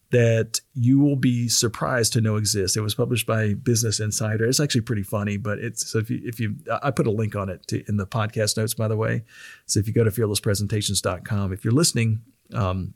[0.09, 2.77] that you will be surprised to know exist.
[2.77, 4.45] It was published by Business Insider.
[4.45, 7.35] It's actually pretty funny, but it's so if you if you I put a link
[7.35, 9.23] on it to, in the podcast notes by the way.
[9.65, 12.21] So if you go to fearlesspresentations.com, if you're listening
[12.53, 12.93] um,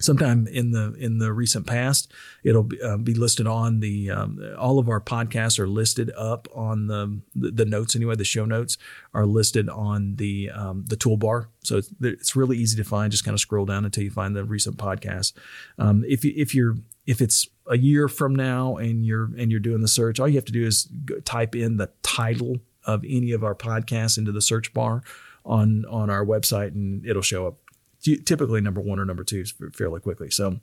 [0.00, 2.10] sometime in the in the recent past
[2.42, 6.48] it'll be, uh, be listed on the um, all of our podcasts are listed up
[6.54, 8.78] on the, the, notes anyway the show notes
[9.12, 11.46] are listed on the um, the toolbar.
[11.62, 13.10] So it's, it's really easy to find.
[13.10, 15.32] Just kind of scroll down until you find the recent podcast.
[15.78, 19.60] Um, if you if you're if it's a year from now and you're and you're
[19.60, 20.88] doing the search all you have to do is
[21.24, 25.02] type in the title of any of our podcasts into the search bar
[25.44, 27.58] on on our website and it'll show up
[28.00, 30.30] typically number one or number two fairly quickly.
[30.30, 30.60] So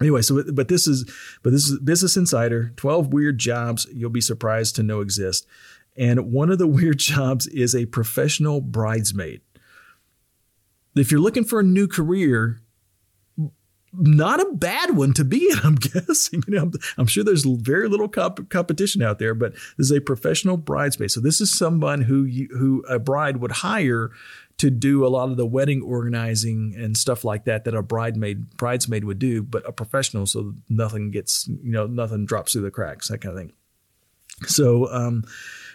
[0.00, 1.10] anyway, so but this is
[1.42, 2.72] but this is Business Insider.
[2.76, 5.46] Twelve weird jobs you'll be surprised to know exist,
[5.96, 9.40] and one of the weird jobs is a professional bridesmaid.
[10.94, 12.60] If you're looking for a new career,
[13.92, 16.42] not a bad one to be in, I'm guessing.
[16.46, 19.92] You know, I'm, I'm sure there's very little comp- competition out there, but this is
[19.92, 21.10] a professional bridesmaid.
[21.10, 24.10] So this is someone who you, who a bride would hire
[24.58, 28.56] to do a lot of the wedding organizing and stuff like that that a bridesmaid
[28.56, 32.70] bridesmaid would do, but a professional, so nothing gets you know nothing drops through the
[32.70, 33.52] cracks, that kind of thing.
[34.46, 35.24] So, um,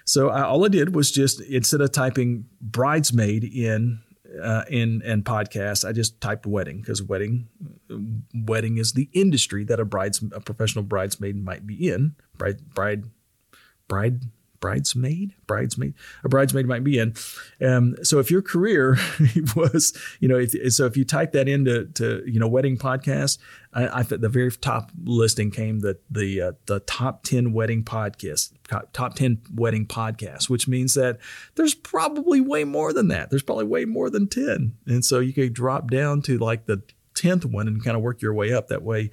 [0.06, 4.00] so I, all I did was just instead of typing bridesmaid in
[4.42, 7.48] uh, in and podcast, I just typed wedding because wedding
[8.34, 12.16] wedding is the industry that a brides a professional bridesmaid might be in.
[12.38, 13.06] Bride bride
[13.88, 14.22] bride
[14.60, 15.94] bridesmaid, bridesmaid,
[16.24, 17.14] a bridesmaid might be in.
[17.66, 18.98] Um, so if your career
[19.56, 23.38] was, you know, if, so if you type that into, to, you know, wedding podcast,
[23.74, 28.54] I, I the very top listing came that the uh, the top ten wedding podcast,
[28.94, 31.20] top ten wedding podcasts, which means that
[31.56, 33.30] there's probably way more than that.
[33.30, 36.82] There's probably way more than ten, and so you could drop down to like the
[37.14, 39.10] tenth one and kind of work your way up that way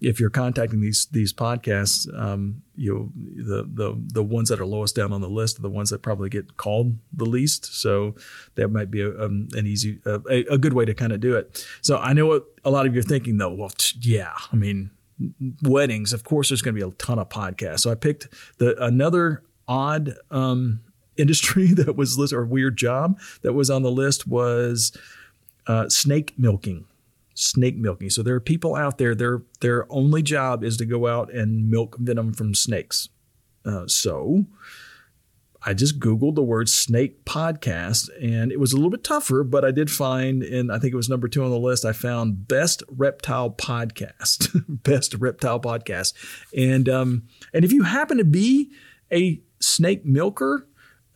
[0.00, 3.12] if you're contacting these these podcasts, um, you know,
[3.44, 6.02] the the the ones that are lowest down on the list are the ones that
[6.02, 7.74] probably get called the least.
[7.74, 8.14] So
[8.54, 11.36] that might be a, um, an easy a, a, good way to kind of do
[11.36, 11.66] it.
[11.82, 13.52] So I know what a lot of you are thinking though.
[13.52, 14.90] Well, yeah, I mean,
[15.62, 16.12] weddings.
[16.12, 17.80] Of course, there's going to be a ton of podcasts.
[17.80, 20.80] So I picked the another odd um,
[21.16, 24.96] industry that was list or weird job that was on the list was
[25.66, 26.84] uh, snake milking
[27.38, 28.10] snake milking.
[28.10, 31.70] So there are people out there, their their only job is to go out and
[31.70, 33.08] milk venom from snakes.
[33.64, 34.46] Uh, so
[35.62, 39.64] I just Googled the word snake podcast and it was a little bit tougher, but
[39.64, 42.48] I did find, and I think it was number two on the list, I found
[42.48, 46.14] best reptile podcast, best reptile podcast.
[46.56, 48.70] And, um, and if you happen to be
[49.12, 50.66] a snake milker,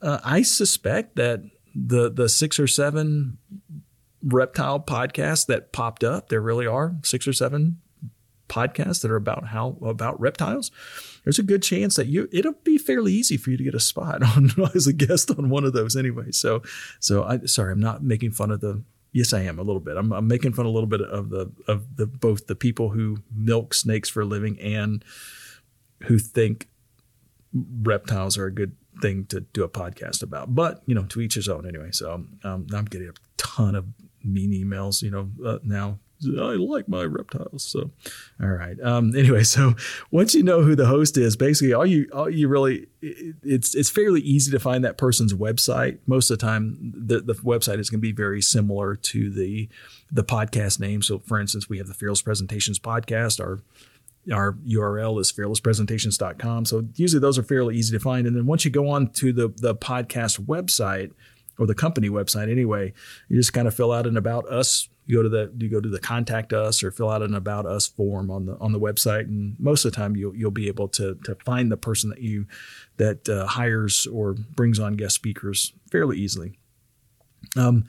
[0.01, 1.43] uh, I suspect that
[1.75, 3.39] the, the six or seven
[4.23, 6.29] reptile podcasts that popped up.
[6.29, 7.81] There really are six or seven
[8.49, 10.71] podcasts that are about how about reptiles.
[11.25, 13.81] There's a good chance that you it'll be fairly easy for you to get a
[13.81, 16.31] spot on as a guest on one of those anyway.
[16.31, 16.63] So
[17.01, 18.83] so I sorry, I'm not making fun of the
[19.15, 19.99] Yes, I am a little bit.
[19.99, 23.19] I'm, I'm making fun a little bit of the of the both the people who
[23.35, 25.05] milk snakes for a living and
[26.05, 26.69] who think
[27.83, 30.55] reptiles are a good thing to do a podcast about.
[30.55, 31.91] But you know, to each his own anyway.
[31.93, 33.87] So um, I'm getting a ton of
[34.25, 35.03] mean emails.
[35.03, 37.63] You know, uh, now I like my reptiles.
[37.65, 37.91] So,
[38.41, 38.81] all right.
[38.81, 39.75] Um, anyway, so
[40.11, 43.91] once you know who the host is, basically all you all you really it's it's
[43.91, 45.99] fairly easy to find that person's website.
[46.07, 49.69] Most of the time, the, the website is going to be very similar to the
[50.11, 51.03] the podcast name.
[51.03, 53.41] So, for instance, we have the Fearless Presentations podcast.
[53.41, 53.61] Our
[54.33, 56.67] our URL is fearlesspresentations.com.
[56.67, 58.25] So usually those are fairly easy to find.
[58.27, 61.13] And then once you go on to the the podcast website
[61.63, 62.93] or the company website anyway,
[63.29, 64.89] you just kind of fill out an about us.
[65.07, 67.67] You go to the you go to the contact us or fill out an about
[67.67, 70.67] us form on the on the website and most of the time you'll you'll be
[70.67, 72.47] able to to find the person that you
[72.97, 76.59] that uh, hires or brings on guest speakers fairly easily.
[77.57, 77.85] Um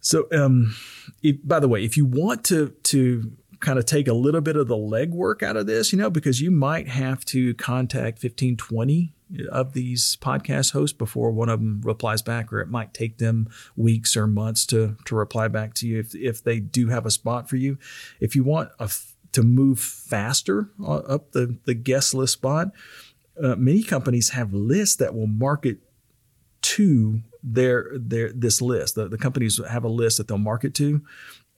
[0.00, 0.74] so um
[1.22, 4.56] if, by the way if you want to to kind of take a little bit
[4.56, 8.56] of the legwork out of this you know because you might have to contact 15
[8.56, 9.14] 20
[9.50, 13.48] of these podcast hosts before one of them replies back, or it might take them
[13.76, 17.10] weeks or months to to reply back to you if if they do have a
[17.10, 17.78] spot for you.
[18.20, 18.90] If you want a,
[19.32, 22.68] to move faster uh, up the the guest list spot,
[23.42, 25.78] uh, many companies have lists that will market
[26.62, 28.94] to their their this list.
[28.96, 31.02] The, the companies have a list that they'll market to,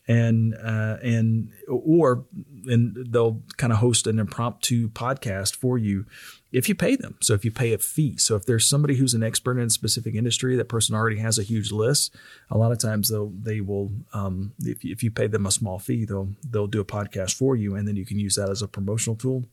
[0.06, 2.26] and uh, and or
[2.66, 6.06] and they'll kind of host an impromptu podcast for you
[6.52, 7.16] if you pay them.
[7.20, 8.16] So if you pay a fee.
[8.18, 11.38] So if there's somebody who's an expert in a specific industry, that person already has
[11.38, 12.14] a huge list.
[12.50, 15.78] A lot of times they'll they will um, if if you pay them a small
[15.78, 18.62] fee, they'll they'll do a podcast for you, and then you can use that as
[18.62, 19.44] a promotional tool.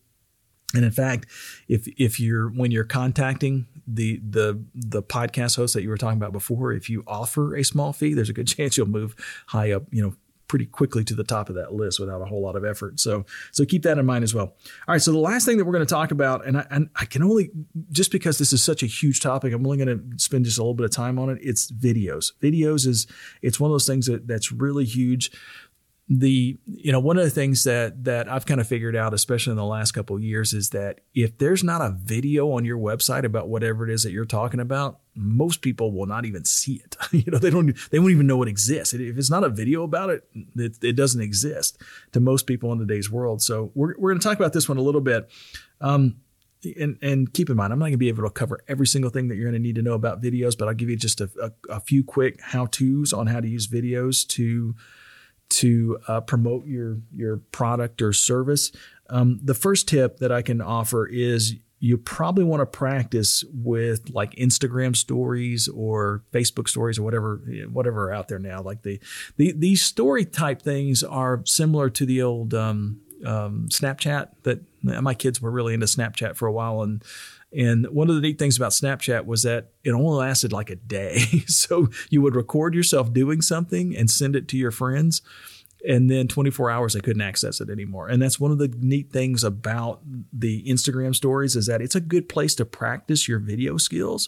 [0.76, 1.28] And in fact,
[1.68, 6.18] if if you're when you're contacting the the the podcast host that you were talking
[6.18, 9.16] about before, if you offer a small fee, there's a good chance you'll move
[9.48, 10.16] high up, you know,
[10.50, 13.00] pretty quickly to the top of that list without a whole lot of effort.
[13.00, 14.46] So so keep that in mind as well.
[14.46, 14.56] All
[14.90, 17.06] right, so the last thing that we're going to talk about, and I, and I
[17.06, 17.52] can only
[17.92, 20.62] just because this is such a huge topic, I'm only going to spend just a
[20.62, 21.38] little bit of time on it.
[21.42, 22.34] It's videos.
[22.42, 23.08] Videos is
[23.42, 25.32] it's one of those things that that's really huge
[26.12, 29.52] the you know one of the things that that I've kind of figured out especially
[29.52, 32.80] in the last couple of years is that if there's not a video on your
[32.80, 36.82] website about whatever it is that you're talking about most people will not even see
[36.84, 36.96] it.
[37.12, 38.94] You know they don't they won't even know it exists.
[38.94, 41.80] If it's not a video about it it, it doesn't exist
[42.14, 43.44] to most people in today's world.
[43.44, 45.30] So we're, we're going to talk about this one a little bit.
[45.80, 46.18] Um,
[46.78, 49.10] and, and keep in mind, I'm not going to be able to cover every single
[49.10, 51.22] thing that you're going to need to know about videos, but I'll give you just
[51.22, 54.76] a, a, a few quick how to's on how to use videos to
[55.50, 58.72] to uh, promote your your product or service.
[59.10, 64.10] Um, the first tip that I can offer is you probably want to practice with
[64.10, 67.42] like Instagram stories or Facebook stories or whatever
[67.72, 68.62] whatever are out there now.
[68.62, 69.00] Like the,
[69.38, 74.30] the these story type things are similar to the old um, um, Snapchat.
[74.44, 77.04] That my kids were really into Snapchat for a while, and
[77.52, 80.76] and one of the neat things about Snapchat was that it only lasted like a
[80.76, 81.18] day.
[81.48, 85.22] so you would record yourself doing something and send it to your friends.
[85.88, 88.10] And then 24 hours, they couldn't access it anymore.
[88.10, 90.02] And that's one of the neat things about
[90.34, 94.28] the Instagram stories is that it's a good place to practice your video skills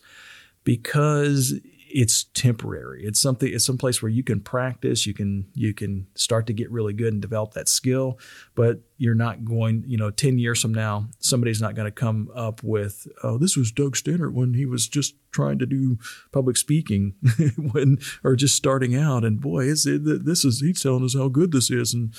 [0.63, 1.59] because
[1.93, 3.03] it's temporary.
[3.03, 3.51] It's something.
[3.51, 5.05] It's some place where you can practice.
[5.05, 8.19] You can you can start to get really good and develop that skill.
[8.55, 9.83] But you're not going.
[9.87, 13.55] You know, ten years from now, somebody's not going to come up with, "Oh, this
[13.55, 15.97] was Doug Staneart when he was just trying to do
[16.31, 17.15] public speaking
[17.71, 21.27] when or just starting out." And boy, is it, this is he's telling us how
[21.27, 22.13] good this is and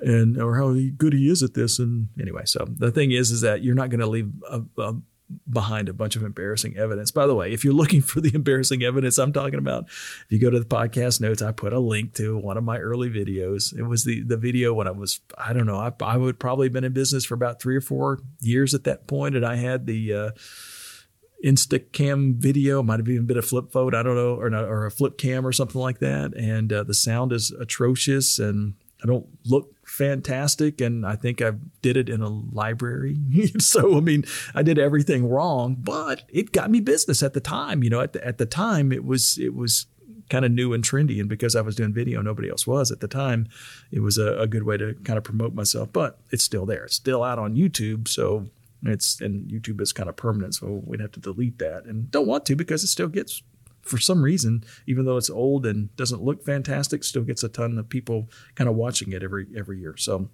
[0.00, 1.78] and or how good he is at this.
[1.78, 4.94] And anyway, so the thing is, is that you're not going to leave a, a
[5.50, 7.10] behind a bunch of embarrassing evidence.
[7.10, 10.38] By the way, if you're looking for the embarrassing evidence I'm talking about, if you
[10.38, 13.76] go to the podcast notes, I put a link to one of my early videos.
[13.76, 16.68] It was the the video when I was I don't know I, I would probably
[16.68, 19.86] been in business for about three or four years at that point, and I had
[19.86, 20.30] the uh,
[21.44, 24.90] Instacam video, might have even been a flip phone, I don't know, or, or a
[24.90, 29.26] flip cam or something like that, and uh, the sound is atrocious and I don't
[29.44, 33.18] look fantastic and I think I did it in a library.
[33.58, 34.24] so I mean,
[34.54, 37.82] I did everything wrong, but it got me business at the time.
[37.82, 39.86] You know, at the, at the time it was it was
[40.30, 43.00] kind of new and trendy and because I was doing video nobody else was at
[43.00, 43.48] the time,
[43.90, 46.84] it was a, a good way to kind of promote myself, but it's still there.
[46.84, 48.46] It's still out on YouTube, so
[48.84, 52.28] it's and YouTube is kind of permanent, so we'd have to delete that and don't
[52.28, 53.42] want to because it still gets
[53.82, 57.78] for some reason, even though it's old and doesn't look fantastic, still gets a ton
[57.78, 59.96] of people kind of watching it every every year.
[59.96, 60.30] So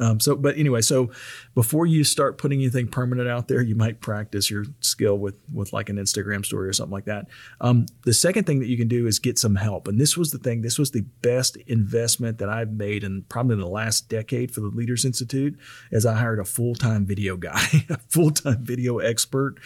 [0.00, 1.10] Um, so, but anyway, so
[1.54, 5.72] before you start putting anything permanent out there, you might practice your skill with with
[5.72, 7.26] like an Instagram story or something like that.
[7.60, 10.30] Um, the second thing that you can do is get some help, and this was
[10.30, 10.62] the thing.
[10.62, 14.60] This was the best investment that I've made in probably in the last decade for
[14.60, 15.58] the Leaders Institute.
[15.92, 19.56] As I hired a full time video guy, a full time video expert.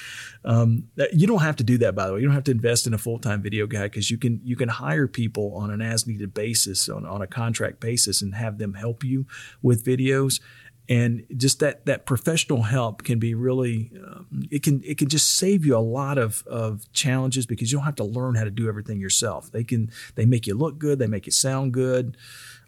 [0.45, 2.20] Um, you don't have to do that, by the way.
[2.20, 4.57] You don't have to invest in a full time video guy because you can you
[4.57, 8.59] can hire people on an as needed basis on on a contract basis and have
[8.59, 9.27] them help you
[9.62, 10.41] with video videos
[10.89, 15.37] and just that that professional help can be really um, it can it can just
[15.37, 18.51] save you a lot of of challenges because you don't have to learn how to
[18.51, 19.51] do everything yourself.
[19.51, 22.17] They can they make you look good they make you sound good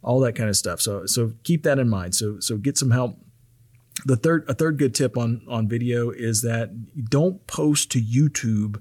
[0.02, 0.80] all that kind of stuff.
[0.80, 2.14] So so keep that in mind.
[2.16, 3.18] So so get some help.
[4.04, 6.70] The third a third good tip on on video is that
[7.08, 8.80] don't post to youtube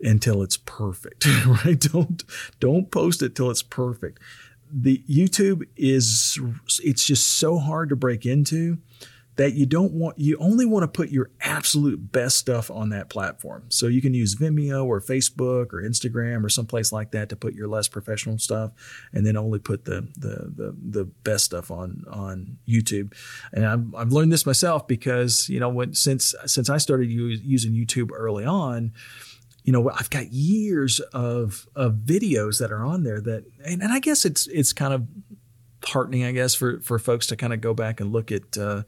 [0.00, 1.80] until it's perfect right?
[1.80, 2.22] Don't
[2.60, 4.18] don't post it till it's perfect
[4.72, 6.38] the YouTube is
[6.82, 8.78] it's just so hard to break into
[9.36, 13.10] that you don't want you only want to put your absolute best stuff on that
[13.10, 13.64] platform.
[13.68, 17.54] So you can use Vimeo or Facebook or Instagram or someplace like that to put
[17.54, 18.72] your less professional stuff
[19.12, 23.12] and then only put the the the, the best stuff on on YouTube.
[23.52, 27.72] And I've, I've learned this myself because you know when since since I started using
[27.72, 28.92] YouTube early on,
[29.66, 33.92] you know, I've got years of of videos that are on there that, and, and
[33.92, 35.08] I guess it's it's kind of
[35.84, 38.84] heartening, I guess, for for folks to kind of go back and look at, uh,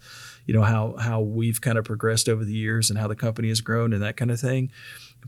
[0.46, 3.48] you know, how how we've kind of progressed over the years and how the company
[3.48, 4.70] has grown and that kind of thing.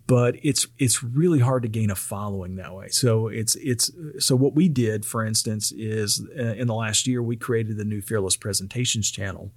[0.06, 2.90] But it's it's really hard to gain a following that way.
[2.90, 3.90] So it's it's
[4.20, 7.84] so what we did, for instance, is uh, in the last year we created the
[7.84, 9.50] new Fearless Presentations channel,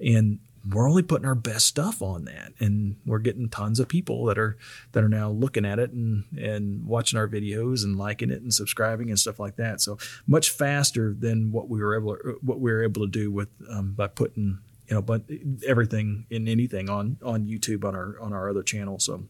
[0.00, 0.38] and
[0.70, 2.52] we're only putting our best stuff on that.
[2.58, 4.56] And we're getting tons of people that are
[4.92, 8.52] that are now looking at it and and watching our videos and liking it and
[8.52, 9.80] subscribing and stuff like that.
[9.80, 13.30] So much faster than what we were able to, what we were able to do
[13.30, 14.58] with um, by putting
[14.88, 15.22] you know but
[15.66, 18.98] everything in anything on on YouTube on our on our other channel.
[18.98, 19.24] So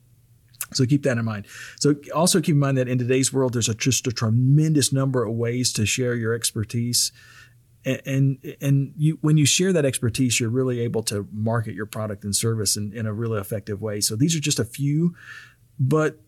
[0.72, 1.46] so keep that in mind.
[1.78, 5.24] So also keep in mind that in today's world, there's a, just a tremendous number
[5.24, 7.12] of ways to share your expertise
[7.84, 12.24] and and you when you share that expertise you're really able to market your product
[12.24, 14.00] and service in, in a really effective way.
[14.00, 15.14] So these are just a few
[15.78, 16.20] but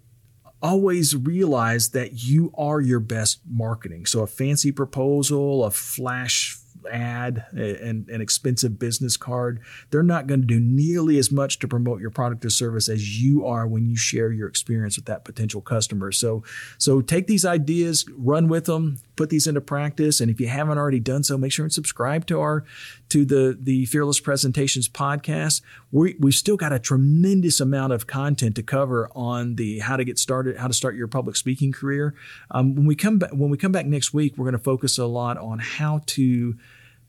[0.63, 4.07] always realize that you are your best marketing.
[4.07, 6.59] So a fancy proposal a flash
[6.91, 9.61] ad and an expensive business card,
[9.91, 13.21] they're not going to do nearly as much to promote your product or service as
[13.23, 16.13] you are when you share your experience with that potential customer.
[16.13, 16.43] So,
[16.79, 20.79] so take these ideas, run with them, put these into practice, and if you haven't
[20.79, 22.65] already done so, make sure and subscribe to our
[23.09, 25.63] to the the Fearless Presentations podcast.
[25.91, 30.05] We we've still got a tremendous amount of content to cover on the how to
[30.05, 32.15] get started, how to start your public speaking career.
[32.51, 34.99] Um, when we come back when we come back next week, we're going to focus
[34.99, 36.57] a lot on how to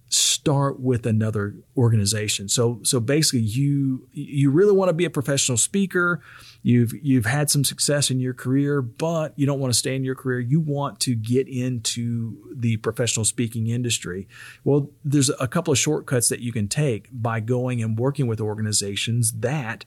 [0.10, 2.48] start with another organization.
[2.48, 6.22] So so basically you you really want to be a professional speaker.
[6.64, 10.04] You've you've had some success in your career, but you don't want to stay in
[10.04, 10.40] your career.
[10.40, 14.28] You want to get into the professional speaking industry.
[14.64, 18.40] Well, there's a couple of shortcuts that you can take by going and working with
[18.40, 19.84] organizations that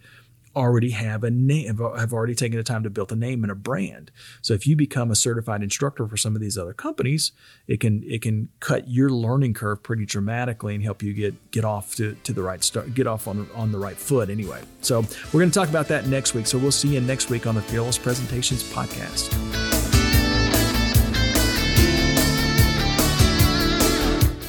[0.56, 3.54] already have a name, have already taken the time to build a name and a
[3.54, 4.10] brand.
[4.42, 7.32] So if you become a certified instructor for some of these other companies,
[7.66, 11.64] it can it can cut your learning curve pretty dramatically and help you get get
[11.64, 14.60] off to, to the right start, get off on on the right foot anyway.
[14.80, 15.00] So
[15.32, 16.46] we're going to talk about that next week.
[16.46, 19.30] So we'll see you next week on the Fearless Presentations podcast.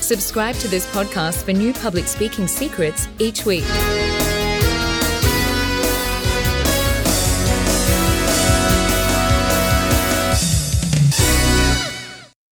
[0.02, 3.64] Subscribe to this podcast for new public speaking secrets each week.